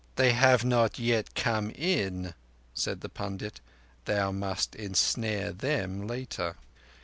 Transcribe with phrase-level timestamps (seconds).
[0.15, 2.33] "They have not yet come in,"
[2.73, 3.61] said the pundit.
[4.05, 6.55] "Thou must ensnare them later."